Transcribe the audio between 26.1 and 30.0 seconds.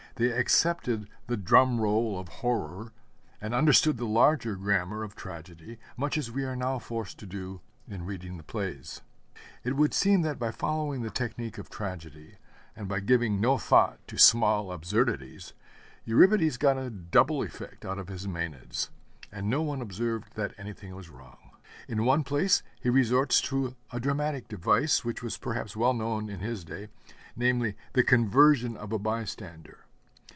in his day, namely, the 'conversion' of a bystander.